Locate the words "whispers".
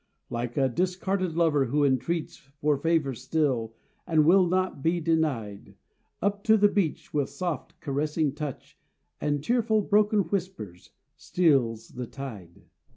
10.21-10.89